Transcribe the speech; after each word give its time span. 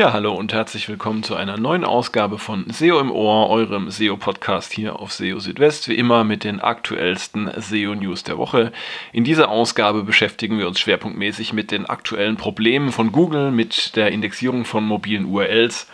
Ja, 0.00 0.14
hallo 0.14 0.32
und 0.32 0.54
herzlich 0.54 0.88
willkommen 0.88 1.22
zu 1.22 1.36
einer 1.36 1.58
neuen 1.58 1.84
Ausgabe 1.84 2.38
von 2.38 2.64
SEO 2.70 3.00
im 3.00 3.10
Ohr, 3.10 3.50
eurem 3.50 3.90
SEO-Podcast 3.90 4.72
hier 4.72 4.98
auf 4.98 5.12
SEO 5.12 5.40
Südwest, 5.40 5.88
wie 5.90 5.94
immer 5.94 6.24
mit 6.24 6.42
den 6.42 6.58
aktuellsten 6.58 7.50
SEO-News 7.54 8.22
der 8.22 8.38
Woche. 8.38 8.72
In 9.12 9.24
dieser 9.24 9.50
Ausgabe 9.50 10.02
beschäftigen 10.02 10.58
wir 10.58 10.68
uns 10.68 10.80
schwerpunktmäßig 10.80 11.52
mit 11.52 11.70
den 11.70 11.84
aktuellen 11.84 12.38
Problemen 12.38 12.92
von 12.92 13.12
Google, 13.12 13.50
mit 13.50 13.94
der 13.94 14.10
Indexierung 14.10 14.64
von 14.64 14.86
mobilen 14.86 15.26
URLs 15.26 15.86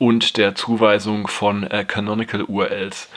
und 0.00 0.38
der 0.38 0.56
Zuweisung 0.56 1.28
von 1.28 1.62
äh, 1.62 1.84
Canonical 1.84 2.42
URLs. 2.42 3.08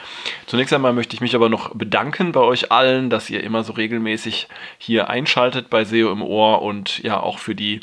Zunächst 0.45 0.75
einmal 0.75 0.93
möchte 0.93 1.15
ich 1.15 1.21
mich 1.21 1.33
aber 1.33 1.49
noch 1.49 1.73
bedanken 1.73 2.33
bei 2.33 2.41
euch 2.41 2.71
allen, 2.71 3.09
dass 3.09 3.31
ihr 3.31 3.43
immer 3.43 3.63
so 3.63 3.73
regelmäßig 3.73 4.47
hier 4.77 5.09
einschaltet 5.09 5.71
bei 5.71 5.85
SEO 5.85 6.11
im 6.11 6.21
Ohr 6.21 6.61
und 6.61 6.99
ja 6.99 7.19
auch 7.19 7.39
für 7.39 7.55
die 7.55 7.81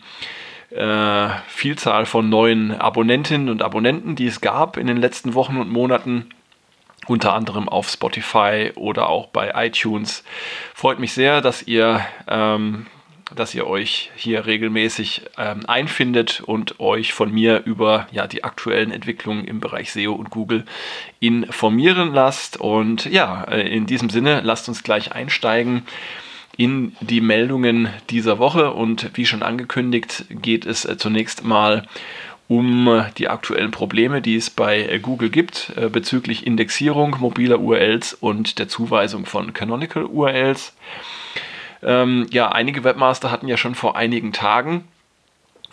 äh, 0.77 1.31
Vielzahl 1.49 2.07
von 2.07 2.29
neuen 2.29 2.73
Abonnentinnen 2.73 3.49
und 3.49 3.63
Abonnenten, 3.63 4.17
die 4.17 4.27
es 4.27 4.41
gab 4.41 4.77
in 4.77 4.87
den 4.87 4.99
letzten 4.99 5.35
Wochen 5.35 5.57
und 5.57 5.71
Monaten 5.71 6.29
unter 7.07 7.35
anderem 7.35 7.69
auf 7.69 7.89
Spotify 7.89 8.73
oder 8.75 9.09
auch 9.09 9.29
bei 9.29 9.53
iTunes. 9.67 10.25
Freut 10.75 10.99
mich 10.99 11.13
sehr, 11.13 11.41
dass 11.41 11.63
ihr, 11.63 12.05
ähm, 12.29 12.87
dass 13.35 13.55
ihr 13.55 13.67
euch 13.67 14.11
hier 14.17 14.47
regelmäßig 14.47 15.23
ähm, 15.39 15.65
einfindet 15.67 16.43
und 16.45 16.81
euch 16.81 17.13
von 17.13 17.33
mir 17.33 17.63
über 17.65 18.09
ja, 18.11 18.27
die 18.27 18.45
aktuellen 18.45 18.91
Entwicklungen 18.91 19.45
im 19.47 19.61
Bereich 19.61 19.93
SEO 19.93 20.13
und 20.13 20.31
Google 20.31 20.65
informieren 21.21 22.13
lasst. 22.13 22.57
Und 22.57 23.07
ja, 23.07 23.45
äh, 23.45 23.69
in 23.69 23.87
diesem 23.87 24.11
Sinne, 24.11 24.41
lasst 24.43 24.69
uns 24.69 24.83
gleich 24.83 25.13
einsteigen 25.13 25.87
in 26.57 26.97
die 27.01 27.21
Meldungen 27.21 27.89
dieser 28.11 28.39
Woche. 28.39 28.73
Und 28.73 29.11
wie 29.15 29.27
schon 29.27 29.43
angekündigt, 29.43 30.25
geht 30.31 30.67
es 30.67 30.85
äh, 30.85 30.97
zunächst 30.97 31.45
mal 31.45 31.87
um 32.49 32.89
äh, 32.89 33.05
die 33.19 33.29
aktuellen 33.29 33.71
Probleme, 33.71 34.23
die 34.23 34.37
es 34.37 34.51
bei 34.51 34.83
äh, 34.83 34.99
Google 34.99 35.31
gibt 35.31 35.73
bezüglich 35.93 36.47
Indexierung 36.47 37.17
mobiler 37.19 37.61
URLs 37.61 38.15
und 38.15 38.59
der 38.59 38.69
Zuweisung 38.69 39.27
von 39.27 39.53
Canonical 39.53 40.05
URLs. 40.05 40.75
Ähm, 41.83 42.27
ja, 42.31 42.51
einige 42.51 42.85
Webmaster 42.85 43.31
hatten 43.31 43.49
ja 43.49 43.57
schon 43.57 43.75
vor 43.75 43.97
einigen 43.97 44.33
Tagen 44.33 44.85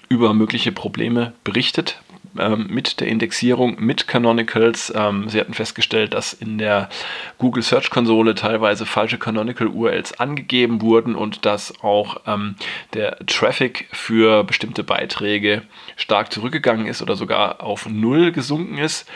über 0.09 0.33
mögliche 0.33 0.71
Probleme 0.71 1.33
berichtet 1.43 2.01
ähm, 2.37 2.67
mit 2.69 2.99
der 2.99 3.07
Indexierung 3.07 3.77
mit 3.79 4.07
Canonicals. 4.07 4.91
Ähm, 4.95 5.29
sie 5.29 5.39
hatten 5.39 5.53
festgestellt, 5.53 6.13
dass 6.13 6.33
in 6.33 6.57
der 6.57 6.89
Google 7.37 7.63
Search 7.63 7.89
Konsole 7.89 8.35
teilweise 8.35 8.85
falsche 8.85 9.17
Canonical 9.17 9.67
URLs 9.67 10.19
angegeben 10.19 10.81
wurden 10.81 11.15
und 11.15 11.45
dass 11.45 11.81
auch 11.83 12.17
ähm, 12.27 12.55
der 12.93 13.17
Traffic 13.25 13.87
für 13.91 14.43
bestimmte 14.43 14.83
Beiträge 14.83 15.63
stark 15.95 16.31
zurückgegangen 16.31 16.87
ist 16.87 17.01
oder 17.01 17.15
sogar 17.15 17.63
auf 17.63 17.87
Null 17.87 18.31
gesunken 18.31 18.77
ist. 18.77 19.09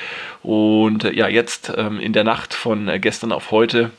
Und 0.44 1.04
äh, 1.04 1.14
ja, 1.14 1.28
jetzt 1.28 1.74
ähm, 1.76 2.00
in 2.00 2.14
der 2.14 2.24
Nacht 2.24 2.54
von 2.54 2.88
äh, 2.88 3.00
gestern 3.00 3.31
auf 3.31 3.52
heute 3.52 3.92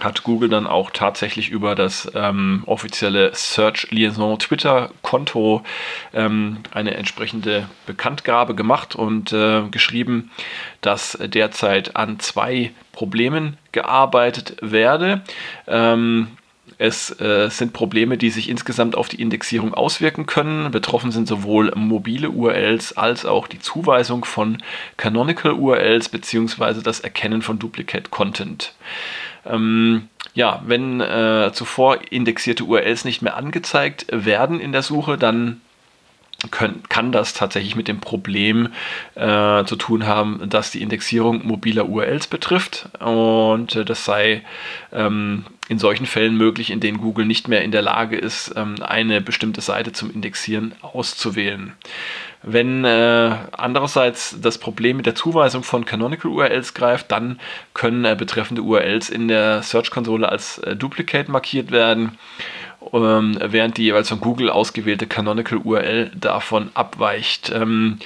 hat 0.00 0.22
Google 0.22 0.48
dann 0.48 0.66
auch 0.66 0.90
tatsächlich 0.90 1.50
über 1.50 1.74
das 1.74 2.10
ähm, 2.14 2.62
offizielle 2.66 3.34
Search 3.34 3.88
Liaison 3.90 4.38
Twitter 4.38 4.90
Konto 5.02 5.62
ähm, 6.14 6.58
eine 6.72 6.94
entsprechende 6.94 7.68
Bekanntgabe 7.86 8.54
gemacht 8.54 8.96
und 8.96 9.32
äh, 9.32 9.62
geschrieben, 9.70 10.30
dass 10.80 11.18
derzeit 11.20 11.96
an 11.96 12.18
zwei 12.20 12.72
Problemen 12.92 13.58
gearbeitet 13.72 14.56
werde. 14.60 15.22
Ähm, 15.66 16.28
es 16.78 17.20
äh, 17.20 17.48
sind 17.48 17.72
Probleme, 17.72 18.18
die 18.18 18.30
sich 18.30 18.48
insgesamt 18.48 18.96
auf 18.96 19.08
die 19.08 19.20
Indexierung 19.20 19.74
auswirken 19.74 20.26
können. 20.26 20.70
Betroffen 20.70 21.12
sind 21.12 21.28
sowohl 21.28 21.70
mobile 21.76 22.30
URLs 22.30 22.96
als 22.96 23.24
auch 23.24 23.46
die 23.46 23.60
Zuweisung 23.60 24.24
von 24.24 24.62
Canonical 24.96 25.52
URLs 25.52 26.08
bzw. 26.08 26.82
das 26.82 27.00
Erkennen 27.00 27.42
von 27.42 27.58
Duplicate 27.58 28.10
Content. 28.10 28.74
Ähm, 29.44 30.08
ja, 30.34 30.62
wenn 30.66 31.00
äh, 31.00 31.50
zuvor 31.52 31.98
indexierte 32.10 32.64
URLs 32.64 33.04
nicht 33.04 33.22
mehr 33.22 33.36
angezeigt 33.36 34.06
werden 34.10 34.60
in 34.60 34.72
der 34.72 34.82
Suche, 34.82 35.18
dann 35.18 35.60
können, 36.50 36.82
kann 36.88 37.12
das 37.12 37.34
tatsächlich 37.34 37.76
mit 37.76 37.88
dem 37.88 38.00
Problem 38.00 38.68
äh, 39.14 39.64
zu 39.64 39.76
tun 39.76 40.06
haben, 40.06 40.48
dass 40.48 40.70
die 40.70 40.82
Indexierung 40.82 41.46
mobiler 41.46 41.88
URLs 41.88 42.26
betrifft. 42.26 42.88
Und 43.00 43.76
äh, 43.76 43.84
das 43.84 44.04
sei 44.04 44.42
ähm, 44.92 45.44
in 45.68 45.78
solchen 45.78 46.06
Fällen 46.06 46.36
möglich, 46.36 46.70
in 46.70 46.80
denen 46.80 46.98
Google 46.98 47.24
nicht 47.24 47.48
mehr 47.48 47.62
in 47.62 47.70
der 47.70 47.82
Lage 47.82 48.16
ist, 48.16 48.52
ähm, 48.56 48.76
eine 48.82 49.20
bestimmte 49.20 49.60
Seite 49.60 49.92
zum 49.92 50.12
Indexieren 50.12 50.74
auszuwählen. 50.82 51.72
Wenn 52.42 52.84
äh, 52.84 53.36
andererseits 53.52 54.36
das 54.40 54.58
Problem 54.58 54.96
mit 54.96 55.06
der 55.06 55.14
Zuweisung 55.14 55.62
von 55.62 55.84
Canonical 55.84 56.30
URLs 56.30 56.74
greift, 56.74 57.12
dann 57.12 57.38
können 57.72 58.04
äh, 58.04 58.16
betreffende 58.18 58.62
URLs 58.62 59.10
in 59.10 59.28
der 59.28 59.62
Search-Konsole 59.62 60.28
als 60.28 60.58
äh, 60.58 60.74
Duplicate 60.74 61.30
markiert 61.30 61.70
werden, 61.70 62.18
ähm, 62.92 63.38
während 63.40 63.76
die 63.78 63.84
jeweils 63.84 64.08
von 64.08 64.20
Google 64.20 64.50
ausgewählte 64.50 65.06
Canonical 65.06 65.58
URL 65.58 66.10
davon 66.14 66.70
abweicht. 66.74 67.50
Ähm, 67.54 67.98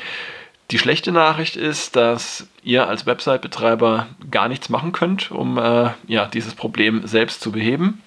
die 0.71 0.79
schlechte 0.79 1.13
Nachricht 1.13 1.57
ist, 1.57 1.95
dass 1.95 2.49
ihr 2.63 2.89
als 2.89 3.07
Website-Betreiber 3.07 4.09
gar 4.31 4.49
nichts 4.49 4.69
machen 4.69 4.93
könnt, 4.93 5.31
um 5.31 5.59
äh, 5.59 5.91
ja, 6.09 6.27
dieses 6.27 6.55
Problem 6.55 7.07
selbst 7.07 7.41
zu 7.41 7.53
beheben. 7.53 8.03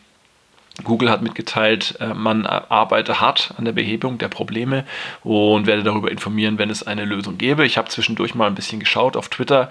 Google 0.83 1.09
hat 1.09 1.21
mitgeteilt, 1.21 1.95
äh, 1.99 2.13
man 2.13 2.45
arbeite 2.45 3.19
hart 3.19 3.53
an 3.57 3.65
der 3.65 3.71
Behebung 3.71 4.17
der 4.17 4.29
Probleme 4.29 4.85
und 5.23 5.67
werde 5.67 5.83
darüber 5.83 6.11
informieren, 6.11 6.57
wenn 6.57 6.69
es 6.69 6.85
eine 6.85 7.05
Lösung 7.05 7.37
gäbe. 7.37 7.65
Ich 7.65 7.77
habe 7.77 7.89
zwischendurch 7.89 8.35
mal 8.35 8.47
ein 8.47 8.55
bisschen 8.55 8.79
geschaut 8.79 9.17
auf 9.17 9.29
Twitter. 9.29 9.69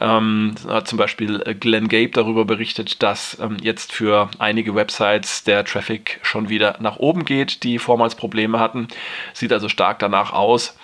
Ähm, 0.00 0.54
hat 0.68 0.88
zum 0.88 0.98
Beispiel 0.98 1.42
äh, 1.44 1.54
Glenn 1.54 1.88
Gabe 1.88 2.10
darüber 2.10 2.44
berichtet, 2.44 3.02
dass 3.02 3.38
ähm, 3.40 3.56
jetzt 3.60 3.92
für 3.92 4.30
einige 4.38 4.74
Websites 4.74 5.44
der 5.44 5.64
Traffic 5.64 6.20
schon 6.22 6.48
wieder 6.48 6.76
nach 6.80 6.96
oben 6.96 7.24
geht, 7.24 7.62
die 7.62 7.78
vormals 7.78 8.14
Probleme 8.14 8.60
hatten. 8.60 8.88
Sieht 9.32 9.52
also 9.52 9.68
stark 9.68 9.98
danach 9.98 10.32
aus, 10.32 10.76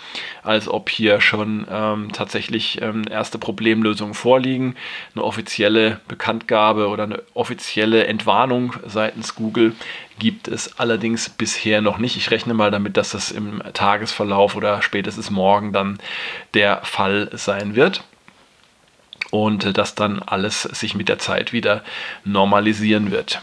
als 0.42 0.68
ob 0.68 0.88
hier 0.90 1.20
schon 1.20 1.66
ähm, 1.70 2.12
tatsächlich 2.12 2.80
ähm, 2.82 3.04
erste 3.10 3.38
Problemlösungen 3.38 4.14
vorliegen. 4.14 4.74
Eine 5.14 5.24
offizielle 5.24 6.00
Bekanntgabe 6.08 6.88
oder 6.88 7.04
eine 7.04 7.22
offizielle 7.34 8.06
Entwarnung 8.06 8.74
seitens 8.86 9.34
Google 9.34 9.59
Google 9.60 9.76
gibt 10.18 10.48
es 10.48 10.78
allerdings 10.78 11.28
bisher 11.28 11.80
noch 11.80 11.98
nicht. 11.98 12.16
Ich 12.16 12.30
rechne 12.30 12.54
mal 12.54 12.70
damit, 12.70 12.96
dass 12.96 13.10
das 13.10 13.30
im 13.30 13.62
Tagesverlauf 13.72 14.56
oder 14.56 14.82
spätestens 14.82 15.30
morgen 15.30 15.72
dann 15.72 15.98
der 16.54 16.80
Fall 16.82 17.30
sein 17.32 17.74
wird 17.74 18.02
und 19.30 19.76
dass 19.76 19.94
dann 19.94 20.20
alles 20.20 20.62
sich 20.62 20.94
mit 20.94 21.08
der 21.08 21.18
Zeit 21.18 21.52
wieder 21.52 21.82
normalisieren 22.24 23.10
wird. 23.10 23.40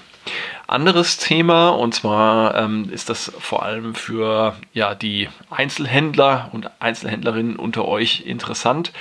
Anderes 0.69 1.17
Thema 1.17 1.69
und 1.69 1.95
zwar 1.95 2.53
ähm, 2.55 2.89
ist 2.91 3.09
das 3.09 3.31
vor 3.39 3.63
allem 3.63 3.95
für 3.95 4.53
ja, 4.73 4.95
die 4.95 5.29
Einzelhändler 5.49 6.49
und 6.51 6.69
Einzelhändlerinnen 6.79 7.55
unter 7.55 7.87
euch 7.87 8.25
interessant. 8.25 8.91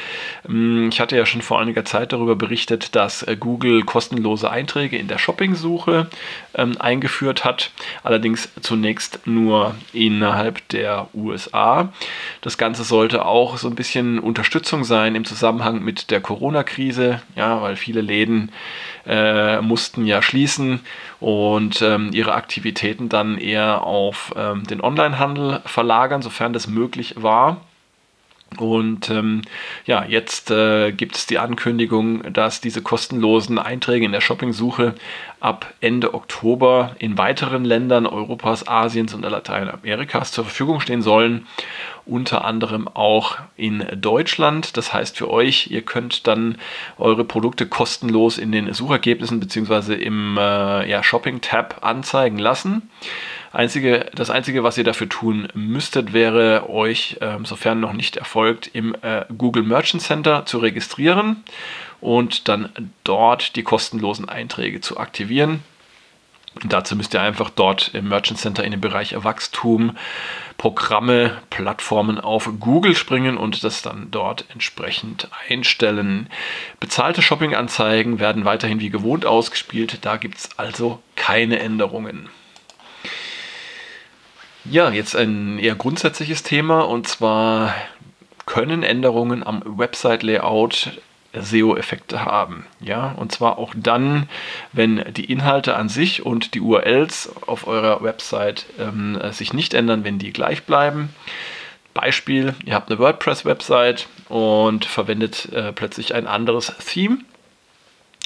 Ähm, 0.49 0.91
ich 0.93 1.01
hatte 1.01 1.17
ja 1.17 1.27
schon 1.27 1.43
vor 1.43 1.61
einiger 1.61 1.85
Zeit 1.85 2.13
darüber 2.13 2.37
berichtet, 2.37 2.95
dass 2.95 3.25
äh, 3.25 3.37
Google 3.37 3.83
kostenlose 3.83 4.49
Einträge 4.49 4.97
in 4.97 5.09
der 5.09 5.19
Shopping-Suche 5.19 6.07
ähm, 6.55 6.81
eingeführt 6.81 7.45
hat, 7.45 7.73
allerdings 8.05 8.49
zunächst 8.61 9.27
nur 9.27 9.75
innerhalb 9.93 10.69
der 10.69 11.09
USA. 11.15 11.93
Das 12.43 12.59
Ganze 12.59 12.85
sollte 12.85 13.25
auch 13.25 13.57
so 13.57 13.67
ein 13.67 13.75
bisschen 13.75 14.21
Unterstützung 14.21 14.85
sein 14.85 15.17
im 15.17 15.25
Zusammenhang 15.25 15.83
mit 15.83 16.13
der 16.13 16.21
Corona-Krise, 16.21 17.23
ja, 17.35 17.61
weil 17.61 17.75
viele 17.75 18.03
Läden 18.03 18.53
äh, 19.05 19.61
mussten 19.61 20.07
ja 20.07 20.23
schließen 20.23 20.81
und 21.21 21.56
ähm, 21.83 22.11
ihre 22.13 22.35
Aktivitäten 22.35 23.09
dann 23.09 23.39
eher 23.39 23.83
auf 23.83 24.33
ähm, 24.37 24.65
den 24.65 24.83
Onlinehandel 24.83 25.61
verlagern, 25.65 26.23
sofern 26.23 26.53
das 26.53 26.67
möglich 26.67 27.15
war. 27.17 27.61
Und 28.59 29.11
ähm, 29.11 29.43
ja, 29.87 30.05
jetzt 30.05 30.51
äh, 30.51 30.93
gibt 30.93 31.17
es 31.17 31.27
die 31.27 31.39
Ankündigung, 31.39 32.33
dass 32.33 32.61
diese 32.61 32.81
kostenlosen 32.81 33.59
Einträge 33.59 34.07
in 34.07 34.13
der 34.13 34.21
Shopping-Suche 34.21 34.95
ab 35.41 35.75
Ende 35.81 36.15
Oktober 36.15 36.95
in 36.99 37.19
weiteren 37.19 37.65
Ländern 37.65 38.07
Europas, 38.07 38.67
Asiens 38.67 39.13
und 39.13 39.23
Lateinamerikas 39.23 40.33
zur 40.33 40.45
Verfügung 40.45 40.81
stehen 40.81 41.03
sollen. 41.03 41.47
Unter 42.07 42.45
anderem 42.45 42.89
auch 42.89 43.37
in 43.57 43.85
Deutschland. 43.95 44.77
Das 44.77 44.93
heißt 44.93 45.17
für 45.17 45.29
euch, 45.29 45.71
ihr 45.71 45.83
könnt 45.83 46.27
dann 46.27 46.57
eure 46.99 47.25
Produkte 47.25 47.67
kostenlos 47.67 48.39
in 48.39 48.53
den 48.53 48.73
Suchergebnissen 48.73 49.41
bzw. 49.41 49.95
im 49.95 50.39
äh, 50.39 50.89
ja, 50.89 51.03
Shopping-Tab 51.03 51.85
anzeigen 51.85 52.39
lassen. 52.39 52.89
Einzige, 53.53 54.11
das 54.15 54.31
Einzige, 54.31 54.63
was 54.63 54.79
ihr 54.79 54.85
dafür 54.85 55.09
tun 55.09 55.49
müsstet, 55.55 56.13
wäre 56.13 56.69
euch, 56.71 57.17
äh, 57.21 57.39
sofern 57.45 57.81
noch 57.81 57.93
nicht 57.93 58.17
erfolgt, 58.17 58.71
im 58.73 58.95
äh, 59.03 59.25
Google 59.37 59.63
Merchant 59.63 60.03
Center 60.03 60.47
zu 60.47 60.59
registrieren 60.59 61.43
und 62.01 62.49
dann 62.49 62.93
dort 63.03 63.57
die 63.57 63.63
kostenlosen 63.63 64.29
Einträge 64.29 64.81
zu 64.81 64.99
aktivieren. 64.99 65.63
Und 66.63 66.73
dazu 66.73 66.97
müsst 66.97 67.13
ihr 67.15 67.21
einfach 67.21 67.51
dort 67.51 67.91
im 67.95 68.09
Merchant 68.09 68.39
Center 68.39 68.65
in 68.65 68.71
den 68.71 68.81
Bereich 68.81 69.15
Wachstum, 69.17 69.97
Programme, 70.57 71.37
Plattformen 71.51 72.19
auf 72.19 72.49
Google 72.59 72.97
springen 72.97 73.37
und 73.37 73.63
das 73.63 73.83
dann 73.83 74.11
dort 74.11 74.47
entsprechend 74.53 75.29
einstellen. 75.49 76.31
Bezahlte 76.81 77.21
Shopping-Anzeigen 77.21 78.19
werden 78.19 78.47
weiterhin 78.47 78.81
wie 78.81 78.91
gewohnt 78.91 79.27
ausgespielt. 79.27 79.99
Da 80.03 80.17
gibt 80.17 80.39
es 80.39 80.59
also 80.59 81.01
keine 81.15 81.59
Änderungen. 81.59 82.31
Ja, 84.65 84.91
jetzt 84.91 85.15
ein 85.15 85.59
eher 85.59 85.75
grundsätzliches 85.75 86.43
Thema 86.43 86.81
und 86.81 87.07
zwar 87.07 87.75
können 88.47 88.83
Änderungen 88.83 89.47
am 89.47 89.63
Website-Layout 89.65 91.01
SEO-Effekte 91.43 92.25
haben. 92.25 92.67
Ja, 92.81 93.13
und 93.13 93.33
zwar 93.33 93.59
auch 93.59 93.75
dann, 93.77 94.29
wenn 94.73 95.05
die 95.13 95.31
Inhalte 95.31 95.77
an 95.77 95.89
sich 95.89 96.25
und 96.25 96.55
die 96.55 96.61
URLs 96.61 97.31
auf 97.47 97.67
eurer 97.67 98.03
Website 98.03 98.67
ähm, 98.79 99.19
sich 99.33 99.53
nicht 99.53 99.75
ändern, 99.75 100.05
wenn 100.05 100.19
die 100.19 100.33
gleich 100.33 100.65
bleiben. 100.65 101.11
Beispiel, 101.95 102.55
ihr 102.65 102.75
habt 102.75 102.91
eine 102.91 102.99
WordPress-Website 102.99 104.09
und 104.29 104.85
verwendet 104.85 105.51
äh, 105.53 105.73
plötzlich 105.73 106.15
ein 106.15 106.27
anderes 106.27 106.73
Theme 106.87 107.19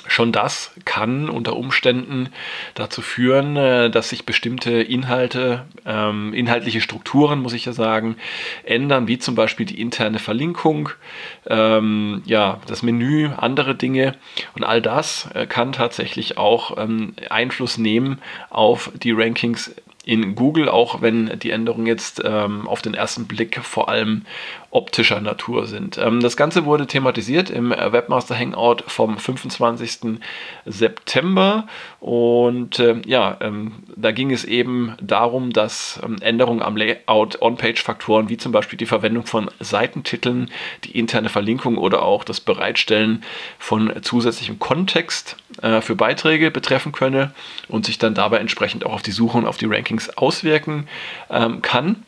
Schon 0.06 0.32
das 0.32 0.72
kann 0.84 1.28
unter 1.28 1.56
Umständen 1.56 2.30
dazu 2.74 3.02
führen, 3.02 3.56
äh, 3.56 3.90
dass 3.90 4.08
sich 4.08 4.24
bestimmte 4.24 4.82
Inhalte, 4.82 5.66
ähm, 5.84 6.32
inhaltliche 6.32 6.80
Strukturen, 6.80 7.40
muss 7.40 7.52
ich 7.52 7.66
ja 7.66 7.72
sagen, 7.72 8.16
ändern, 8.64 9.08
wie 9.08 9.18
zum 9.18 9.34
Beispiel 9.34 9.66
die 9.66 9.80
interne 9.80 10.18
Verlinkung, 10.18 10.90
ähm, 11.46 12.22
das 12.26 12.82
Menü, 12.82 13.30
andere 13.36 13.74
Dinge. 13.74 14.16
Und 14.54 14.64
all 14.64 14.80
das 14.82 15.28
äh, 15.34 15.46
kann 15.46 15.72
tatsächlich 15.72 16.38
auch 16.38 16.78
ähm, 16.78 17.14
Einfluss 17.28 17.78
nehmen 17.78 18.20
auf 18.48 18.90
die 18.94 19.12
Rankings 19.12 19.74
in 20.10 20.34
Google, 20.34 20.68
auch 20.68 21.02
wenn 21.02 21.38
die 21.38 21.52
Änderungen 21.52 21.86
jetzt 21.86 22.20
ähm, 22.24 22.66
auf 22.66 22.82
den 22.82 22.94
ersten 22.94 23.28
Blick 23.28 23.60
vor 23.62 23.88
allem 23.88 24.22
optischer 24.72 25.20
Natur 25.20 25.66
sind. 25.66 25.98
Ähm, 25.98 26.18
das 26.20 26.36
Ganze 26.36 26.64
wurde 26.64 26.88
thematisiert 26.88 27.48
im 27.48 27.70
Webmaster 27.70 28.36
Hangout 28.36 28.82
vom 28.88 29.18
25. 29.18 30.20
September 30.66 31.68
und 32.00 32.80
äh, 32.80 32.96
ja, 33.06 33.36
ähm, 33.40 33.84
da 33.94 34.10
ging 34.10 34.32
es 34.32 34.44
eben 34.44 34.96
darum, 35.00 35.52
dass 35.52 36.00
ähm, 36.04 36.16
Änderungen 36.20 36.62
am 36.62 36.76
Layout 36.76 37.40
On-Page-Faktoren 37.40 38.28
wie 38.28 38.36
zum 38.36 38.50
Beispiel 38.50 38.78
die 38.78 38.86
Verwendung 38.86 39.26
von 39.26 39.48
Seitentiteln, 39.60 40.50
die 40.82 40.98
interne 40.98 41.28
Verlinkung 41.28 41.78
oder 41.78 42.02
auch 42.02 42.24
das 42.24 42.40
Bereitstellen 42.40 43.22
von 43.60 43.92
zusätzlichem 44.02 44.58
Kontext 44.58 45.36
äh, 45.62 45.80
für 45.80 45.94
Beiträge 45.94 46.50
betreffen 46.50 46.90
könne 46.90 47.32
und 47.68 47.86
sich 47.86 47.98
dann 47.98 48.14
dabei 48.14 48.38
entsprechend 48.38 48.86
auch 48.86 48.94
auf 48.94 49.02
die 49.02 49.12
Suche 49.12 49.38
und 49.38 49.46
auf 49.46 49.56
die 49.56 49.66
Rankings 49.66 49.99
auswirken 50.08 50.88
ähm, 51.30 51.62
kann. 51.62 52.04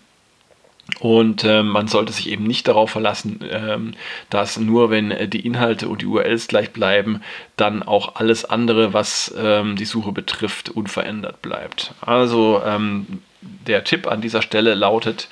Und 1.01 1.45
äh, 1.45 1.63
man 1.63 1.89
sollte 1.89 2.13
sich 2.13 2.29
eben 2.29 2.45
nicht 2.45 2.69
darauf 2.69 2.91
verlassen, 2.91 3.41
ähm, 3.51 3.95
dass 4.31 4.59
nur 4.59 4.91
wenn 4.91 5.11
äh, 5.11 5.29
die 5.29 5.47
Inhalte 5.47 5.89
und 5.89 6.03
die 6.03 6.07
URLs 6.07 6.49
gleich 6.49 6.73
bleiben, 6.73 7.23
dann 7.57 7.83
auch 7.83 8.17
alles 8.17 8.45
andere, 8.45 8.93
was 8.93 9.33
ähm, 9.39 9.77
die 9.77 9.85
Suche 9.85 10.13
betrifft, 10.13 10.71
unverändert 10.71 11.41
bleibt. 11.41 11.95
Also 12.01 12.61
ähm, 12.67 13.23
der 13.41 13.85
Tipp 13.85 14.07
an 14.07 14.21
dieser 14.21 14.43
Stelle 14.43 14.75
lautet, 14.75 15.29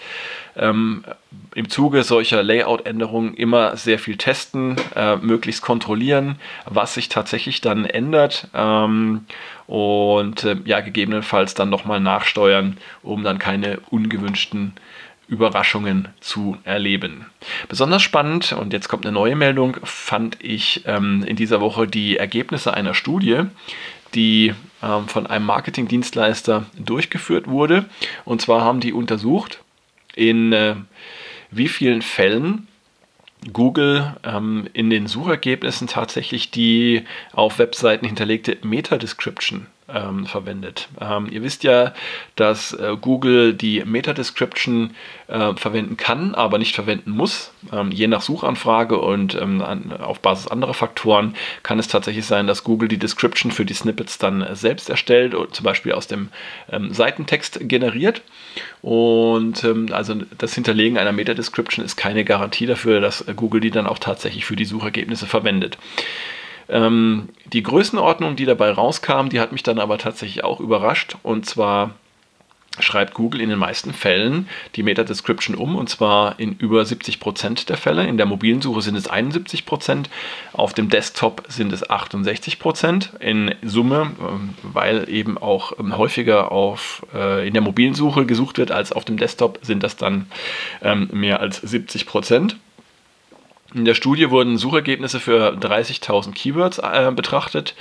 ähm, 0.57 1.05
im 1.55 1.69
Zuge 1.69 2.03
solcher 2.03 2.43
Layout-Änderungen 2.43 3.35
immer 3.35 3.77
sehr 3.77 3.99
viel 3.99 4.17
testen, 4.17 4.77
äh, 4.95 5.17
möglichst 5.17 5.63
kontrollieren, 5.63 6.37
was 6.67 6.95
sich 6.95 7.09
tatsächlich 7.09 7.61
dann 7.61 7.85
ändert 7.85 8.49
ähm, 8.55 9.27
und 9.67 10.45
äh, 10.45 10.57
ja, 10.65 10.81
gegebenenfalls 10.81 11.55
dann 11.55 11.71
nochmal 11.71 12.01
nachsteuern, 12.01 12.77
um 13.03 13.23
dann 13.23 13.39
keine 13.39 13.81
ungewünschten 13.91 14.73
Überraschungen 15.29 16.09
zu 16.21 16.59
erleben. 16.65 17.27
Besonders 17.69 18.03
spannend, 18.03 18.53
und 18.53 18.73
jetzt 18.73 18.89
kommt 18.89 19.07
eine 19.07 19.15
neue 19.15 19.37
Meldung, 19.37 19.77
fand 19.85 20.37
ich 20.43 20.83
ähm, 20.87 21.23
in 21.23 21.37
dieser 21.37 21.61
Woche 21.61 21.87
die 21.87 22.17
Ergebnisse 22.17 22.75
einer 22.75 22.95
Studie, 22.95 23.43
die 24.15 24.55
ähm, 24.83 25.07
von 25.07 25.29
einem 25.29 25.47
Marketingdienstleister 25.47 26.67
durchgeführt 26.77 27.47
wurde. 27.47 27.85
Und 28.25 28.43
zwar 28.43 28.63
haben 28.63 28.81
die 28.81 28.93
untersucht, 28.93 29.61
in 30.21 30.53
äh, 30.53 30.77
wie 31.51 31.69
vielen 31.69 32.03
Fällen 32.03 32.69
Google 33.53 34.17
ähm, 34.23 34.69
in 34.75 34.91
den 34.91 35.07
Suchergebnissen 35.07 35.89
tatsächlich 35.89 36.51
die 36.51 37.05
auf 37.33 37.59
Webseiten 37.59 38.05
hinterlegte 38.05 38.59
Meta-Description 38.63 39.67
ähm, 39.95 40.27
verwendet. 40.27 40.89
Ähm, 41.01 41.29
ihr 41.31 41.43
wisst 41.43 41.65
ja, 41.65 41.93
dass 42.37 42.73
äh, 42.73 42.97
Google 43.01 43.55
die 43.55 43.83
Meta-Description 43.85 44.95
äh, 45.29 45.55
verwenden 45.55 45.97
kann, 45.97 46.35
aber 46.35 46.59
nicht 46.59 46.75
verwenden 46.75 47.11
muss. 47.11 47.53
Ähm, 47.73 47.91
je 47.91 48.07
nach 48.07 48.23
Suchanfrage 48.23 48.99
und 48.99 49.35
ähm, 49.35 49.63
an, 49.63 49.93
auf 49.93 50.21
Basis 50.21 50.49
anderer 50.49 50.75
Faktoren 50.75 51.35
kann 51.63 51.79
es 51.79 51.89
tatsächlich 51.89 52.27
sein, 52.27 52.47
dass 52.47 52.65
Google 52.65 52.89
die 52.89 52.99
Description 52.99 53.53
für 53.53 53.65
die 53.65 53.75
Snippets 53.75 54.19
dann 54.19 54.47
selbst 54.55 54.91
erstellt 54.91 55.35
und 55.35 55.55
zum 55.55 55.65
Beispiel 55.65 55.93
aus 55.93 56.07
dem 56.07 56.29
ähm, 56.71 56.93
Seitentext 56.93 57.61
generiert. 57.69 58.23
Und 58.83 59.63
ähm, 59.65 59.89
also 59.93 60.15
das 60.39 60.55
Hinterlegen 60.55 60.99
einer 60.99 61.13
Meta-Description 61.13 61.85
ist 61.85 61.97
keine 61.97 62.25
Garantie 62.25 62.67
dafür, 62.67 63.01
dass 63.01 63.25
Google 63.37 63.61
die 63.61 63.71
dann 63.71 63.87
auch 63.87 63.99
tatsächlich 63.99 64.45
für 64.45 64.57
die 64.57 64.65
Suchergebnisse 64.65 65.27
verwendet. 65.27 65.79
Ähm, 66.71 67.29
die 67.53 67.63
Größenordnung, 67.63 68.37
die 68.37 68.47
dabei 68.47 68.71
rauskam, 68.71 69.29
die 69.29 69.41
hat 69.41 69.53
mich 69.53 69.63
dann 69.63 69.79
aber 69.79 69.99
tatsächlich 69.99 70.45
auch 70.45 70.61
überrascht. 70.61 71.17
Und 71.23 71.47
zwar 71.47 71.95
schreibt 72.79 73.15
Google 73.15 73.41
in 73.41 73.51
den 73.51 73.59
meisten 73.59 73.93
Fällen 73.93 74.49
die 74.77 74.83
Meta-Description 74.83 75.57
um 75.57 75.75
und 75.75 75.89
zwar 75.89 76.39
in 76.39 76.57
über 76.57 76.83
70% 76.83 77.67
der 77.67 77.77
Fälle. 77.77 78.07
In 78.07 78.17
der 78.17 78.27
mobilen 78.27 78.63
Suche 78.63 78.83
sind 78.83 78.95
es 78.95 79.11
71%, 79.11 80.07
auf 80.53 80.73
dem 80.73 80.89
Desktop 80.89 81.45
sind 81.49 81.73
es 81.73 81.89
68% 81.89 83.19
in 83.21 83.55
Summe, 83.63 84.13
ähm, 84.21 84.51
weil 84.63 85.09
eben 85.09 85.37
auch 85.37 85.73
ähm, 85.79 85.97
häufiger 85.97 86.53
auf, 86.53 87.05
äh, 87.13 87.47
in 87.47 87.55
der 87.55 87.63
mobilen 87.63 87.95
Suche 87.95 88.25
gesucht 88.25 88.59
wird 88.59 88.71
als 88.71 88.93
auf 88.93 89.05
dem 89.05 89.17
Desktop, 89.17 89.59
sind 89.63 89.83
das 89.83 89.97
dann 89.97 90.27
ähm, 90.83 91.09
mehr 91.13 91.41
als 91.41 91.63
70%. 91.63 92.55
In 93.75 93.85
der 93.85 93.95
Studie 93.95 94.31
wurden 94.31 94.59
Suchergebnisse 94.59 95.21
für 95.21 95.53
30.000 95.55 96.33
Keywords 96.33 96.79
äh, 96.79 97.11
betrachtet. 97.15 97.75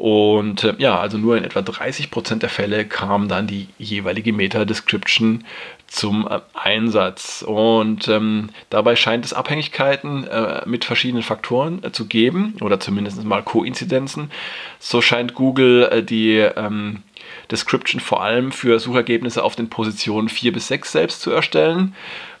Und 0.00 0.64
äh, 0.64 0.74
ja, 0.78 0.98
also 0.98 1.18
nur 1.18 1.36
in 1.36 1.44
etwa 1.44 1.60
30% 1.60 2.38
der 2.38 2.48
Fälle 2.48 2.86
kam 2.86 3.28
dann 3.28 3.46
die 3.46 3.68
jeweilige 3.78 4.32
Meta-Description 4.32 5.44
zum 5.88 6.26
äh, 6.26 6.40
Einsatz. 6.54 7.44
Und 7.46 8.08
ähm, 8.08 8.48
dabei 8.70 8.96
scheint 8.96 9.26
es 9.26 9.34
Abhängigkeiten 9.34 10.26
äh, 10.26 10.62
mit 10.64 10.86
verschiedenen 10.86 11.22
Faktoren 11.22 11.84
äh, 11.84 11.92
zu 11.92 12.06
geben 12.06 12.54
oder 12.62 12.80
zumindest 12.80 13.22
mal 13.24 13.42
Koinzidenzen. 13.42 14.30
So 14.78 15.02
scheint 15.02 15.34
Google 15.34 15.90
äh, 15.92 16.02
die 16.02 16.38
ähm, 16.38 17.02
Description 17.50 18.00
vor 18.00 18.22
allem 18.22 18.52
für 18.52 18.80
Suchergebnisse 18.80 19.44
auf 19.44 19.54
den 19.54 19.68
Positionen 19.68 20.30
4 20.30 20.52
bis 20.52 20.68
6 20.68 20.92
selbst 20.92 21.20
zu 21.20 21.30
erstellen. 21.30 21.94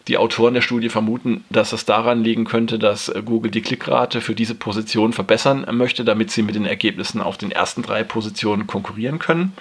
Die 0.08 0.16
Autoren 0.16 0.54
der 0.54 0.62
Studie 0.62 0.88
vermuten, 0.88 1.44
dass 1.50 1.72
es 1.72 1.84
daran 1.84 2.24
liegen 2.24 2.44
könnte, 2.44 2.78
dass 2.78 3.08
äh, 3.08 3.22
Google 3.24 3.50
die 3.50 3.62
Klickrate 3.62 4.20
für 4.20 4.34
diese 4.34 4.54
Position 4.54 5.12
verbessern 5.12 5.66
möchte, 5.72 6.04
damit 6.04 6.30
sie 6.30 6.42
mit 6.42 6.54
den 6.54 6.66
Ergebnissen 6.66 7.20
auf 7.20 7.36
den 7.36 7.50
ersten 7.50 7.82
drei 7.82 8.02
Positionen 8.02 8.66
konkurrieren 8.66 9.18
können. 9.18 9.52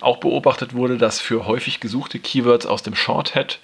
Auch 0.00 0.18
beobachtet 0.18 0.74
wurde, 0.74 0.98
dass 0.98 1.20
für 1.20 1.46
häufig 1.46 1.80
gesuchte 1.80 2.18
Keywords 2.18 2.66
aus 2.66 2.82
dem 2.82 2.94
Shorthead 2.94 3.58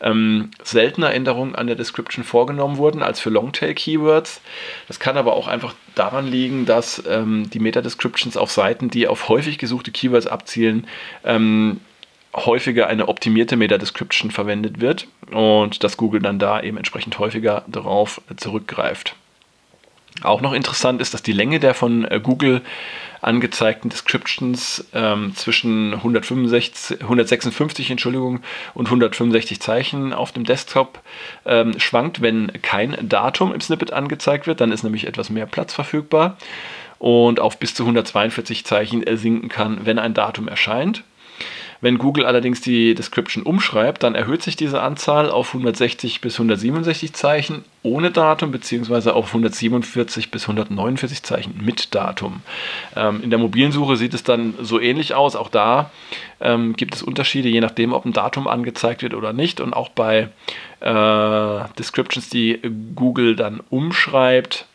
ähm, 0.00 0.50
seltener 0.62 1.14
Änderungen 1.14 1.54
an 1.54 1.68
der 1.68 1.76
Description 1.76 2.24
vorgenommen 2.24 2.76
wurden 2.76 3.02
als 3.02 3.20
für 3.20 3.30
Longtail-Keywords. 3.30 4.40
Das 4.88 4.98
kann 4.98 5.16
aber 5.16 5.34
auch 5.34 5.46
einfach 5.46 5.74
daran 5.94 6.26
liegen, 6.26 6.66
dass 6.66 7.02
ähm, 7.08 7.48
die 7.50 7.60
Meta-Descriptions 7.60 8.36
auf 8.36 8.50
Seiten, 8.50 8.90
die 8.90 9.06
auf 9.06 9.28
häufig 9.28 9.58
gesuchte 9.58 9.92
Keywords 9.92 10.26
abzielen, 10.26 10.86
ähm, 11.24 11.80
häufiger 12.36 12.86
eine 12.86 13.08
optimierte 13.08 13.56
Meta-Description 13.56 14.30
verwendet 14.30 14.80
wird 14.80 15.08
und 15.32 15.82
dass 15.82 15.96
Google 15.96 16.20
dann 16.20 16.38
da 16.38 16.60
eben 16.60 16.76
entsprechend 16.76 17.18
häufiger 17.18 17.64
darauf 17.66 18.20
zurückgreift. 18.36 19.16
Auch 20.22 20.40
noch 20.40 20.52
interessant 20.52 21.00
ist, 21.00 21.12
dass 21.14 21.22
die 21.22 21.32
Länge 21.32 21.60
der 21.60 21.74
von 21.74 22.04
äh, 22.06 22.20
Google 22.22 22.62
angezeigten 23.20 23.90
Descriptions 23.90 24.86
ähm, 24.94 25.34
zwischen 25.34 25.94
165, 25.94 27.02
156 27.02 27.90
Entschuldigung, 27.90 28.40
und 28.74 28.86
165 28.86 29.60
Zeichen 29.60 30.12
auf 30.12 30.32
dem 30.32 30.44
Desktop 30.44 31.00
ähm, 31.44 31.78
schwankt, 31.78 32.22
wenn 32.22 32.52
kein 32.62 32.96
Datum 33.02 33.52
im 33.52 33.60
Snippet 33.60 33.92
angezeigt 33.92 34.46
wird. 34.46 34.60
Dann 34.60 34.72
ist 34.72 34.84
nämlich 34.84 35.06
etwas 35.06 35.28
mehr 35.28 35.46
Platz 35.46 35.74
verfügbar 35.74 36.36
und 36.98 37.40
auf 37.40 37.58
bis 37.58 37.74
zu 37.74 37.82
142 37.82 38.64
Zeichen 38.64 39.04
sinken 39.16 39.48
kann, 39.48 39.84
wenn 39.84 39.98
ein 39.98 40.14
Datum 40.14 40.48
erscheint. 40.48 41.02
Wenn 41.80 41.98
Google 41.98 42.26
allerdings 42.26 42.60
die 42.60 42.94
Description 42.94 43.44
umschreibt, 43.44 44.02
dann 44.02 44.14
erhöht 44.14 44.42
sich 44.42 44.56
diese 44.56 44.80
Anzahl 44.80 45.30
auf 45.30 45.48
160 45.48 46.20
bis 46.20 46.34
167 46.34 47.12
Zeichen 47.12 47.64
ohne 47.82 48.10
Datum 48.10 48.50
beziehungsweise 48.50 49.14
auf 49.14 49.28
147 49.28 50.30
bis 50.30 50.42
149 50.42 51.22
Zeichen 51.22 51.60
mit 51.64 51.94
Datum. 51.94 52.42
Ähm, 52.96 53.22
in 53.22 53.30
der 53.30 53.38
mobilen 53.38 53.72
Suche 53.72 53.96
sieht 53.96 54.14
es 54.14 54.24
dann 54.24 54.54
so 54.60 54.80
ähnlich 54.80 55.14
aus. 55.14 55.36
Auch 55.36 55.48
da 55.48 55.90
ähm, 56.40 56.74
gibt 56.74 56.94
es 56.94 57.02
Unterschiede, 57.02 57.48
je 57.48 57.60
nachdem, 57.60 57.92
ob 57.92 58.04
ein 58.04 58.12
Datum 58.12 58.48
angezeigt 58.48 59.02
wird 59.02 59.14
oder 59.14 59.32
nicht. 59.32 59.60
Und 59.60 59.72
auch 59.72 59.88
bei 59.90 60.28
äh, 60.80 61.60
Descriptions, 61.78 62.28
die 62.28 62.60
Google 62.94 63.36
dann 63.36 63.60
umschreibt, 63.70 64.66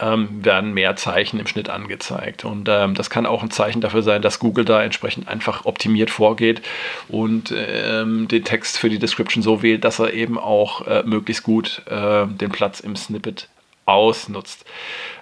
ähm, 0.00 0.44
werden 0.44 0.74
mehr 0.74 0.96
Zeichen 0.96 1.38
im 1.38 1.46
Schnitt 1.46 1.68
angezeigt. 1.68 2.44
Und 2.44 2.68
ähm, 2.68 2.94
das 2.94 3.10
kann 3.10 3.26
auch 3.26 3.42
ein 3.42 3.50
Zeichen 3.50 3.80
dafür 3.80 4.02
sein, 4.02 4.22
dass 4.22 4.38
Google 4.38 4.64
da 4.64 4.82
entsprechend 4.82 5.28
einfach 5.28 5.64
optimiert 5.64 6.10
vorgeht 6.10 6.62
und 7.08 7.54
ähm, 7.56 8.28
den 8.28 8.44
Text 8.44 8.78
für 8.78 8.88
die 8.88 8.98
Description 8.98 9.42
so 9.42 9.62
wählt, 9.62 9.84
dass 9.84 9.98
er 9.98 10.12
eben 10.12 10.38
auch 10.38 10.86
äh, 10.86 11.02
möglichst 11.04 11.42
gut 11.42 11.82
äh, 11.86 12.26
den 12.26 12.50
Platz 12.50 12.80
im 12.80 12.96
Snippet 12.96 13.48
ausnutzt. 13.86 14.64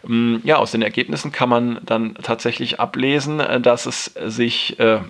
Ähm, 0.09 0.41
ja, 0.45 0.57
aus 0.57 0.73
den 0.73 0.83
Ergebnissen 0.83 1.33
kann 1.33 1.49
man 1.49 1.81
dann 1.85 2.15
tatsächlich 2.23 2.81
ablesen, 2.81 3.41
äh, 3.41 3.61
dass 3.61 3.87
es 3.87 4.05
sich 4.05 4.79
äh, 4.79 5.01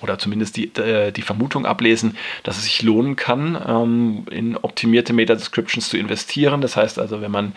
oder 0.00 0.18
zumindest 0.18 0.56
die, 0.56 0.74
äh, 0.76 1.12
die 1.12 1.22
Vermutung 1.22 1.66
ablesen, 1.66 2.16
dass 2.42 2.56
es 2.56 2.64
sich 2.64 2.82
lohnen 2.82 3.16
kann, 3.16 3.60
ähm, 3.66 4.26
in 4.30 4.56
optimierte 4.56 5.12
Meta-Descriptions 5.12 5.88
zu 5.88 5.96
investieren. 5.96 6.60
Das 6.60 6.76
heißt 6.76 6.98
also, 6.98 7.20
wenn 7.20 7.30
man 7.30 7.52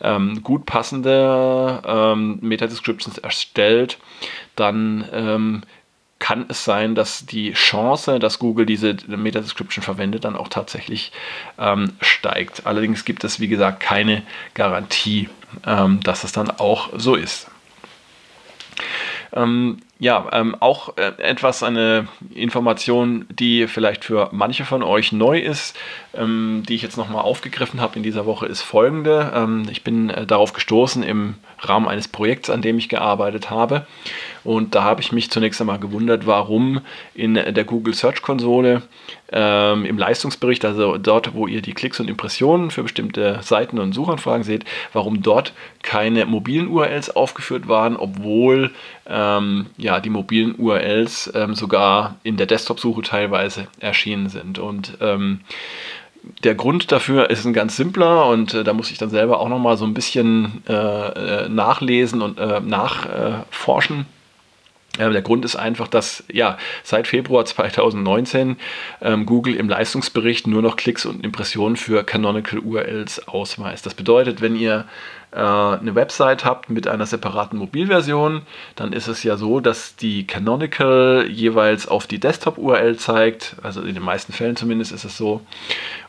ähm, 0.00 0.42
gut 0.42 0.66
passende 0.66 1.82
ähm, 1.86 2.38
Meta-Descriptions 2.40 3.18
erstellt, 3.18 3.98
dann 4.56 5.62
kann 6.18 6.46
es 6.48 6.64
sein, 6.64 6.94
dass 6.94 7.26
die 7.26 7.52
Chance, 7.52 8.18
dass 8.18 8.38
Google 8.38 8.64
diese 8.64 8.96
Meta-Description 9.06 9.82
verwendet, 9.82 10.24
dann 10.24 10.34
auch 10.34 10.48
tatsächlich 10.48 11.12
steigt. 12.00 12.62
Allerdings 12.64 13.04
gibt 13.04 13.22
es, 13.24 13.38
wie 13.38 13.48
gesagt, 13.48 13.80
keine 13.80 14.22
Garantie, 14.54 15.28
dass 15.62 16.24
es 16.24 16.32
dann 16.32 16.50
auch 16.50 16.88
so 16.96 17.14
ist. 17.14 17.50
Ja, 19.98 20.28
ähm, 20.32 20.54
auch 20.60 20.98
äh, 20.98 21.12
etwas 21.18 21.62
eine 21.62 22.06
Information, 22.34 23.26
die 23.30 23.66
vielleicht 23.66 24.04
für 24.04 24.28
manche 24.30 24.64
von 24.66 24.82
euch 24.82 25.12
neu 25.12 25.38
ist, 25.38 25.74
ähm, 26.14 26.64
die 26.68 26.74
ich 26.74 26.82
jetzt 26.82 26.98
nochmal 26.98 27.22
aufgegriffen 27.22 27.80
habe 27.80 27.96
in 27.96 28.02
dieser 28.02 28.26
Woche, 28.26 28.46
ist 28.46 28.60
folgende. 28.60 29.32
Ähm, 29.34 29.66
ich 29.70 29.84
bin 29.84 30.10
äh, 30.10 30.26
darauf 30.26 30.52
gestoßen 30.52 31.02
im 31.02 31.36
Rahmen 31.60 31.88
eines 31.88 32.08
Projekts, 32.08 32.50
an 32.50 32.60
dem 32.60 32.76
ich 32.76 32.90
gearbeitet 32.90 33.48
habe. 33.48 33.86
Und 34.46 34.76
da 34.76 34.84
habe 34.84 35.00
ich 35.00 35.10
mich 35.10 35.30
zunächst 35.30 35.60
einmal 35.60 35.80
gewundert, 35.80 36.26
warum 36.26 36.80
in 37.14 37.34
der 37.34 37.64
Google 37.64 37.94
Search 37.94 38.22
Konsole 38.22 38.82
ähm, 39.32 39.84
im 39.84 39.98
Leistungsbericht, 39.98 40.64
also 40.64 40.98
dort, 40.98 41.34
wo 41.34 41.48
ihr 41.48 41.60
die 41.62 41.74
Klicks 41.74 41.98
und 41.98 42.08
Impressionen 42.08 42.70
für 42.70 42.84
bestimmte 42.84 43.40
Seiten 43.42 43.80
und 43.80 43.92
Suchanfragen 43.92 44.44
seht, 44.44 44.64
warum 44.92 45.20
dort 45.20 45.52
keine 45.82 46.26
mobilen 46.26 46.68
URLs 46.68 47.10
aufgeführt 47.10 47.66
waren, 47.66 47.96
obwohl 47.96 48.70
ähm, 49.08 49.66
ja, 49.76 49.98
die 49.98 50.10
mobilen 50.10 50.54
URLs 50.56 51.32
ähm, 51.34 51.56
sogar 51.56 52.16
in 52.22 52.36
der 52.36 52.46
Desktop-Suche 52.46 53.02
teilweise 53.02 53.66
erschienen 53.80 54.28
sind. 54.28 54.60
Und 54.60 54.96
ähm, 55.00 55.40
der 56.44 56.54
Grund 56.54 56.92
dafür 56.92 57.30
ist 57.30 57.44
ein 57.46 57.52
ganz 57.52 57.76
simpler 57.76 58.26
und 58.28 58.54
äh, 58.54 58.62
da 58.62 58.72
muss 58.72 58.92
ich 58.92 58.98
dann 58.98 59.10
selber 59.10 59.40
auch 59.40 59.48
nochmal 59.48 59.76
so 59.76 59.84
ein 59.84 59.94
bisschen 59.94 60.62
äh, 60.68 60.72
äh 60.72 61.48
nachlesen 61.48 62.22
und 62.22 62.38
äh, 62.38 62.60
nachforschen. 62.60 64.06
Der 64.98 65.22
Grund 65.22 65.44
ist 65.44 65.56
einfach, 65.56 65.88
dass 65.88 66.24
ja 66.32 66.58
seit 66.82 67.06
Februar 67.06 67.44
2019 67.44 68.56
ähm, 69.02 69.26
Google 69.26 69.54
im 69.54 69.68
Leistungsbericht 69.68 70.46
nur 70.46 70.62
noch 70.62 70.76
Klicks 70.76 71.06
und 71.06 71.24
Impressionen 71.24 71.76
für 71.76 72.04
Canonical 72.04 72.60
URLs 72.60 73.28
ausweist. 73.28 73.86
Das 73.86 73.94
bedeutet, 73.94 74.40
wenn 74.40 74.56
ihr 74.56 74.86
äh, 75.32 75.38
eine 75.38 75.94
Website 75.94 76.44
habt 76.44 76.70
mit 76.70 76.88
einer 76.88 77.04
separaten 77.04 77.58
Mobilversion, 77.58 78.42
dann 78.74 78.92
ist 78.92 79.06
es 79.06 79.22
ja 79.22 79.36
so, 79.36 79.60
dass 79.60 79.96
die 79.96 80.26
Canonical 80.26 81.26
jeweils 81.28 81.86
auf 81.86 82.06
die 82.06 82.18
Desktop-URL 82.18 82.96
zeigt. 82.96 83.56
Also 83.62 83.82
in 83.82 83.94
den 83.94 84.02
meisten 84.02 84.32
Fällen 84.32 84.56
zumindest 84.56 84.92
ist 84.92 85.04
es 85.04 85.16
so. 85.18 85.42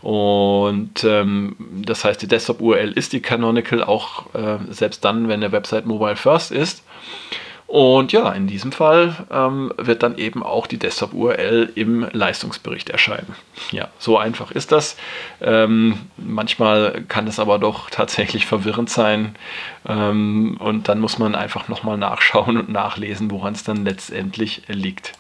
Und 0.02 1.04
ähm, 1.04 1.56
das 1.60 2.06
heißt, 2.06 2.22
die 2.22 2.28
Desktop-URL 2.28 2.94
ist 2.94 3.12
die 3.12 3.22
Canonical 3.22 3.84
auch 3.84 4.34
äh, 4.34 4.60
selbst 4.70 5.04
dann, 5.04 5.28
wenn 5.28 5.42
der 5.42 5.52
Website 5.52 5.86
Mobile 5.86 6.16
First 6.16 6.52
ist. 6.52 6.84
Und 7.68 8.14
ja, 8.14 8.32
in 8.32 8.48
diesem 8.48 8.72
Fall 8.72 9.28
ähm, 9.30 9.74
wird 9.78 10.02
dann 10.02 10.18
eben 10.18 10.42
auch 10.42 10.68
die 10.68 10.80
Desktop-URL 10.80 11.74
im 11.76 12.08
Leistungsbericht 12.14 12.90
erscheinen. 12.90 13.36
Ja, 13.72 13.90
so 14.00 14.18
einfach 14.18 14.52
ist 14.52 14.72
das. 14.72 14.96
Ähm, 15.42 16.00
manchmal 16.16 17.04
kann 17.10 17.28
es 17.28 17.40
aber 17.40 17.60
doch 17.60 17.90
tatsächlich 17.90 18.46
verwirrend 18.46 18.90
sein. 18.90 19.36
Ähm, 19.86 20.56
und 20.60 20.88
dann 20.88 21.00
muss 21.00 21.20
man 21.20 21.36
einfach 21.36 21.68
nochmal 21.68 21.98
nachschauen 21.98 22.56
und 22.56 22.70
nachlesen, 22.70 23.30
woran 23.32 23.54
es 23.54 23.64
dann 23.64 23.84
letztendlich 23.84 24.62
liegt. 24.68 25.12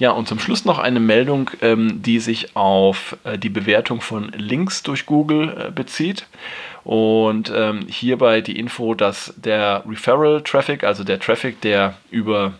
Ja, 0.00 0.12
und 0.12 0.26
zum 0.26 0.38
Schluss 0.38 0.64
noch 0.64 0.78
eine 0.78 0.98
Meldung, 0.98 1.50
ähm, 1.60 2.00
die 2.02 2.20
sich 2.20 2.56
auf 2.56 3.18
äh, 3.24 3.36
die 3.36 3.50
Bewertung 3.50 4.00
von 4.00 4.32
Links 4.32 4.82
durch 4.82 5.04
Google 5.04 5.66
äh, 5.68 5.70
bezieht. 5.70 6.26
Und 6.84 7.52
ähm, 7.54 7.80
hierbei 7.86 8.40
die 8.40 8.58
Info, 8.58 8.94
dass 8.94 9.34
der 9.36 9.84
Referral 9.86 10.42
Traffic, 10.42 10.84
also 10.84 11.04
der 11.04 11.20
Traffic, 11.20 11.60
der 11.60 11.98
über 12.10 12.54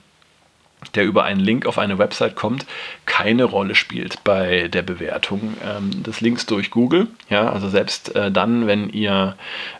der 0.95 1.05
über 1.05 1.25
einen 1.25 1.41
Link 1.41 1.67
auf 1.67 1.79
eine 1.79 1.99
Website 1.99 2.37
kommt, 2.37 2.65
keine 3.05 3.45
Rolle 3.45 3.75
spielt 3.75 4.25
bei 4.25 4.69
der 4.69 4.83
Bewertung 4.83 5.55
ähm, 5.65 6.03
des 6.03 6.21
Links 6.23 6.47
durch 6.47 6.71
Google. 6.71 7.07
Ja, 7.29 7.51
also 7.51 7.69
selbst 7.69 8.15
äh, 8.17 8.31
dann, 8.31 8.67
wenn 8.67 8.89
ihr 8.89 9.37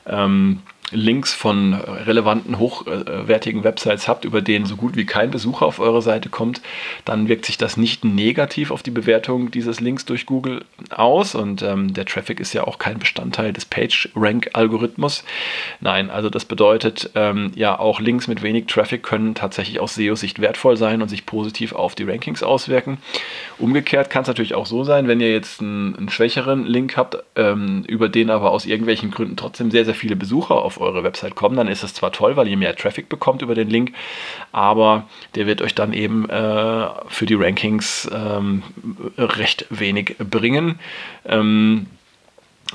ähm, 0.07 0.61
Links 0.91 1.33
von 1.33 1.75
relevanten, 1.75 2.59
hochwertigen 2.59 3.65
Websites 3.65 4.09
habt, 4.09 4.25
über 4.25 4.43
denen 4.43 4.67
so 4.67 4.77
gut 4.77 4.97
wie 4.97 5.07
kein 5.07 5.31
Besucher 5.31 5.67
auf 5.67 5.79
eure 5.79 6.03
Seite 6.03 6.29
kommt, 6.29 6.61
dann 7.05 7.29
wirkt 7.29 7.47
sich 7.47 7.59
das 7.59 7.77
nicht 7.77 8.05
negativ 8.05 8.71
auf 8.71 8.83
die 8.83 8.91
Bewertung 8.91 9.51
dieses 9.51 9.81
Links 9.81 10.05
durch 10.05 10.27
Google 10.27 10.65
aus. 10.91 11.35
Und 11.35 11.63
ähm, 11.63 11.95
der 11.95 12.07
Traffic 12.07 12.41
ist 12.41 12.53
ja 12.53 12.65
auch 12.67 12.79
kein 12.79 12.99
Bestandteil 12.99 13.53
des 13.53 13.65
PageRank-Algorithmus. 13.65 15.25
Nein, 15.81 16.11
also 16.11 16.31
das 16.31 16.45
bedeutet, 16.45 17.11
ähm, 17.15 17.53
ja, 17.55 17.79
auch 17.79 18.01
Links 18.01 18.27
mit 18.27 18.43
wenig 18.43 18.67
Traffic 18.67 19.03
können 19.03 19.35
tatsächlich 19.35 19.81
aus 19.81 19.95
SEO-Sicht 19.95 20.41
wertvoll 20.41 20.77
sein 20.77 21.03
und 21.03 21.09
sich 21.09 21.27
positiv 21.27 21.73
auf 21.73 21.95
die 21.95 22.05
Rankings 22.05 22.43
auswirken. 22.43 22.99
Umgekehrt 23.59 24.11
kann 24.11 24.23
es 24.23 24.29
natürlich 24.29 24.55
auch 24.55 24.67
so 24.67 24.85
sein, 24.85 25.07
wenn 25.09 25.21
ihr 25.21 25.31
jetzt 25.31 25.61
einen, 25.61 25.95
einen 25.97 26.09
schwächeren 26.09 26.65
Link 26.65 26.97
habt, 26.97 27.19
ähm, 27.37 27.85
über 27.87 28.09
den 28.09 28.31
aber 28.31 28.51
aus 28.51 28.67
irgendwelchen 28.67 29.11
Gründen 29.11 29.37
trotzdem 29.37 29.71
sehr, 29.71 29.85
sehr 29.85 29.95
viele 29.95 30.17
Besucher 30.17 30.57
auf 30.57 30.80
eure 30.81 31.05
Website 31.05 31.35
kommen, 31.35 31.57
dann 31.57 31.69
ist 31.69 31.83
es 31.83 31.95
zwar 31.95 32.13
toll, 32.13 32.37
weil 32.37 32.49
ihr 32.49 32.57
mehr 32.57 32.75
Traffic 32.77 33.09
bekommt 33.09 33.43
über 33.43 33.55
den 33.55 33.69
Link, 33.69 33.93
aber 34.53 35.05
der 35.35 35.47
wird 35.47 35.63
euch 35.63 35.75
dann 35.75 35.93
eben 35.93 36.29
äh, 36.29 36.89
für 37.09 37.27
die 37.27 37.35
Rankings 37.35 38.11
ähm, 38.13 38.63
recht 39.17 39.67
wenig 39.71 40.17
bringen. 40.19 40.79
Ähm, 41.25 41.87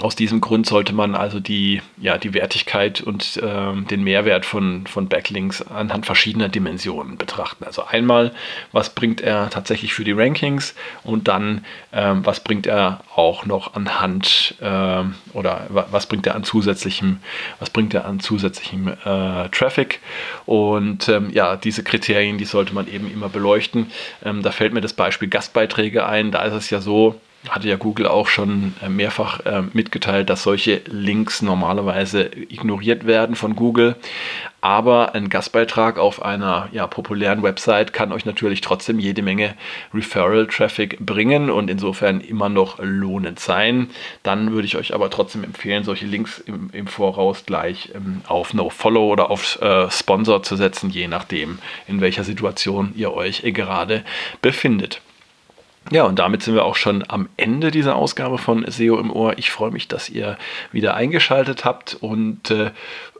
aus 0.01 0.15
diesem 0.15 0.41
Grund 0.41 0.65
sollte 0.65 0.93
man 0.93 1.15
also 1.15 1.39
die, 1.39 1.81
ja, 1.97 2.17
die 2.17 2.33
Wertigkeit 2.33 2.99
und 2.99 3.37
äh, 3.37 3.81
den 3.89 4.03
Mehrwert 4.03 4.45
von, 4.45 4.85
von 4.87 5.07
Backlinks 5.07 5.61
anhand 5.61 6.05
verschiedener 6.05 6.49
Dimensionen 6.49 7.17
betrachten. 7.17 7.63
Also 7.63 7.85
einmal, 7.85 8.33
was 8.73 8.89
bringt 8.89 9.21
er 9.21 9.49
tatsächlich 9.49 9.93
für 9.93 10.03
die 10.03 10.11
Rankings 10.11 10.75
und 11.03 11.29
dann, 11.29 11.63
äh, 11.91 12.13
was 12.15 12.41
bringt 12.41 12.67
er 12.67 13.01
auch 13.15 13.45
noch 13.45 13.75
anhand 13.75 14.55
äh, 14.59 15.03
oder 15.33 15.67
was 15.69 16.07
bringt 16.07 16.27
er 16.27 16.35
an 16.35 16.43
zusätzlichem, 16.43 17.19
was 17.59 17.69
bringt 17.69 17.93
er 17.93 18.05
an 18.05 18.19
zusätzlichem 18.19 18.89
äh, 18.89 19.49
Traffic. 19.49 20.01
Und 20.45 21.07
ähm, 21.07 21.29
ja, 21.31 21.55
diese 21.55 21.83
Kriterien, 21.83 22.37
die 22.37 22.45
sollte 22.45 22.73
man 22.73 22.87
eben 22.87 23.09
immer 23.11 23.29
beleuchten. 23.29 23.91
Ähm, 24.25 24.43
da 24.43 24.51
fällt 24.51 24.73
mir 24.73 24.81
das 24.81 24.93
Beispiel 24.93 25.29
Gastbeiträge 25.29 26.05
ein. 26.05 26.31
Da 26.31 26.43
ist 26.43 26.53
es 26.53 26.69
ja 26.69 26.81
so, 26.81 27.15
hatte 27.49 27.67
ja 27.67 27.75
Google 27.75 28.07
auch 28.07 28.27
schon 28.27 28.73
äh, 28.81 28.89
mehrfach 28.89 29.39
äh, 29.45 29.63
mitgeteilt, 29.73 30.29
dass 30.29 30.43
solche 30.43 30.81
Links 30.87 31.41
normalerweise 31.41 32.29
ignoriert 32.49 33.05
werden 33.05 33.35
von 33.35 33.55
Google. 33.55 33.95
Aber 34.61 35.13
ein 35.13 35.29
Gastbeitrag 35.29 35.99
auf 35.99 36.23
einer 36.23 36.69
ja, 36.71 36.87
populären 36.87 37.43
Website 37.43 37.93
kann 37.93 38.11
euch 38.11 38.25
natürlich 38.25 38.61
trotzdem 38.61 38.97
jede 38.97 39.21
Menge 39.21 39.53
Referral-Traffic 39.93 41.05
bringen 41.05 41.51
und 41.51 41.69
insofern 41.69 42.19
immer 42.19 42.49
noch 42.49 42.79
lohnend 42.79 43.39
sein. 43.39 43.91
Dann 44.23 44.53
würde 44.53 44.65
ich 44.65 44.75
euch 44.75 44.95
aber 44.95 45.11
trotzdem 45.11 45.43
empfehlen, 45.43 45.83
solche 45.83 46.07
Links 46.07 46.39
im, 46.39 46.71
im 46.73 46.87
Voraus 46.87 47.45
gleich 47.45 47.91
ähm, 47.93 48.21
auf 48.27 48.55
No-Follow 48.55 49.11
oder 49.11 49.29
auf 49.29 49.61
äh, 49.61 49.91
Sponsor 49.91 50.41
zu 50.41 50.55
setzen, 50.55 50.89
je 50.89 51.07
nachdem, 51.07 51.59
in 51.87 52.01
welcher 52.01 52.23
Situation 52.23 52.91
ihr 52.95 53.13
euch 53.13 53.43
gerade 53.43 54.03
befindet. 54.41 54.99
Ja, 55.91 56.03
und 56.05 56.17
damit 56.17 56.41
sind 56.41 56.55
wir 56.55 56.65
auch 56.65 56.75
schon 56.75 57.03
am 57.07 57.29
Ende 57.37 57.69
dieser 57.69 57.95
Ausgabe 57.95 58.39
von 58.39 58.65
SEO 58.67 58.99
im 58.99 59.11
Ohr. 59.11 59.37
Ich 59.37 59.51
freue 59.51 59.69
mich, 59.69 59.87
dass 59.87 60.09
ihr 60.09 60.35
wieder 60.71 60.95
eingeschaltet 60.95 61.63
habt 61.63 61.95
und 62.01 62.49
äh, 62.49 62.71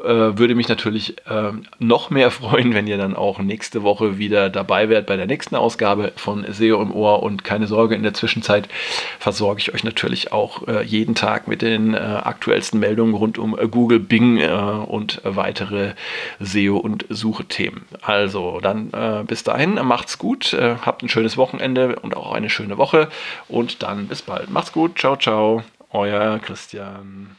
äh, 0.03 0.37
würde 0.37 0.55
mich 0.55 0.67
natürlich 0.67 1.17
äh, 1.27 1.51
noch 1.79 2.09
mehr 2.09 2.29
freuen, 2.31 2.73
wenn 2.73 2.87
ihr 2.87 2.97
dann 2.97 3.15
auch 3.15 3.39
nächste 3.39 3.83
Woche 3.83 4.17
wieder 4.17 4.49
dabei 4.49 4.89
wärt 4.89 5.05
bei 5.07 5.15
der 5.15 5.25
nächsten 5.25 5.55
Ausgabe 5.55 6.11
von 6.15 6.45
SEO 6.51 6.81
im 6.81 6.91
Ohr. 6.91 7.23
Und 7.23 7.43
keine 7.43 7.67
Sorge, 7.67 7.95
in 7.95 8.03
der 8.03 8.13
Zwischenzeit 8.13 8.67
versorge 9.19 9.61
ich 9.61 9.73
euch 9.73 9.83
natürlich 9.83 10.31
auch 10.31 10.67
äh, 10.67 10.83
jeden 10.83 11.15
Tag 11.15 11.47
mit 11.47 11.61
den 11.61 11.93
äh, 11.93 11.97
aktuellsten 11.97 12.79
Meldungen 12.79 13.15
rund 13.15 13.37
um 13.37 13.57
äh, 13.57 13.67
Google, 13.67 13.99
Bing 13.99 14.25
und 14.35 15.21
weitere 15.23 15.93
SEO- 16.39 16.77
und 16.77 17.05
Suchethemen. 17.09 17.83
Also 18.01 18.59
dann 18.61 18.91
bis 19.27 19.43
dahin, 19.43 19.75
macht's 19.83 20.17
gut, 20.17 20.55
habt 20.85 21.03
ein 21.03 21.09
schönes 21.09 21.37
Wochenende 21.37 21.97
und 22.01 22.15
auch 22.15 22.33
eine 22.33 22.49
schöne 22.55 22.77
Woche 22.77 23.09
und 23.47 23.83
dann 23.83 24.07
bis 24.07 24.21
bald. 24.21 24.49
Macht's 24.49 24.71
gut, 24.71 24.97
ciao, 24.97 25.15
ciao, 25.15 25.63
euer 25.91 26.39
Christian. 26.39 27.35